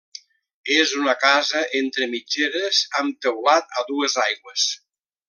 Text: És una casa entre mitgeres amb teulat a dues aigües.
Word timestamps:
És 0.75 0.93
una 1.01 1.13
casa 1.25 1.61
entre 1.81 2.07
mitgeres 2.15 2.79
amb 3.03 3.19
teulat 3.27 3.77
a 3.83 3.89
dues 3.95 4.17
aigües. 4.29 4.65